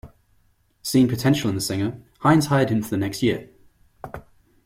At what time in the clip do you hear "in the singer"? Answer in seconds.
1.51-2.01